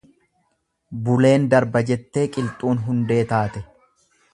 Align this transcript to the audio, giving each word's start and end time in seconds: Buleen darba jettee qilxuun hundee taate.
Buleen 1.09 1.45
darba 1.53 1.85
jettee 1.93 2.27
qilxuun 2.39 2.85
hundee 2.89 3.23
taate. 3.35 3.67